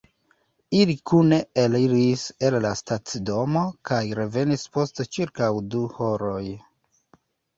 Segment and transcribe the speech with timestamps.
[0.77, 6.41] Ili kune eliris el la stacidomo kaj revenis post ĉirkaŭ du horoj.